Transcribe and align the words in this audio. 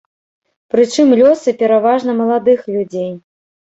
Прычым, 0.75 1.13
лёсы 1.21 1.55
пераважна 1.61 2.19
маладых 2.25 2.69
людзей. 2.77 3.11